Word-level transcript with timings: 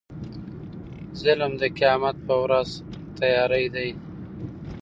ظلم 1.21 1.51
د 1.61 1.63
قيامت 1.77 2.17
په 2.27 2.35
ورځ 2.43 2.69
تيارې 3.17 3.65
دي 3.75 3.89